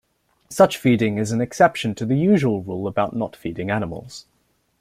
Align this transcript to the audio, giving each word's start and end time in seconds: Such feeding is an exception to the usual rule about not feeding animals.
Such 0.49 0.77
feeding 0.79 1.19
is 1.19 1.31
an 1.31 1.41
exception 1.41 1.93
to 1.93 2.07
the 2.07 2.17
usual 2.17 2.63
rule 2.63 2.87
about 2.87 3.15
not 3.15 3.35
feeding 3.35 3.69
animals. 3.69 4.25